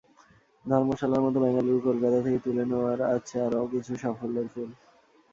ধর্মশালার 0.65 1.21
মতো 1.21 1.37
বেঙ্গালুরু-কলকাতা 1.39 2.19
থেকে 2.25 2.39
তুলে 2.45 2.63
নেওয়ার 2.65 2.99
আছে 3.15 3.35
আরও 3.47 3.63
কিছু 3.73 3.91
সাফল্যের 4.01 4.47
ফুল। 4.53 4.69